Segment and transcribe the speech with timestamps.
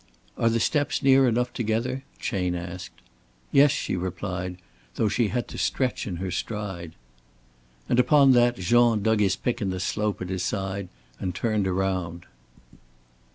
[0.35, 3.03] "Are the steps near enough together?" Chayne asked.
[3.51, 4.57] "Yes," she replied,
[4.95, 6.93] though she had to stretch in her stride.
[7.87, 11.67] And upon that Jean dug his pick in the slope at his side and turned
[11.67, 12.25] round.